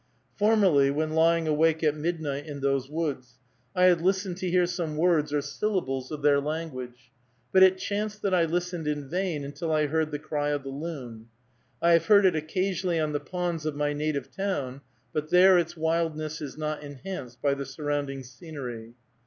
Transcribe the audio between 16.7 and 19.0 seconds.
enhanced by the surrounding scenery.